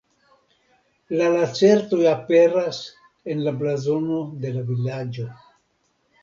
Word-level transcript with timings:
La 1.19 1.27
lacertoj 1.33 1.99
aperas 2.11 2.79
en 3.35 3.45
la 3.49 3.55
blazono 3.61 4.19
de 4.47 4.53
la 4.57 4.65
vilaĝo. 4.73 5.29